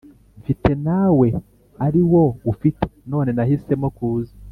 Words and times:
mfite 0.39 0.69
nawe 0.85 1.27
ariwo 1.85 2.23
ufite 2.51 2.85
none 3.11 3.29
nahisemo 3.37 3.87
kuza 3.97 4.33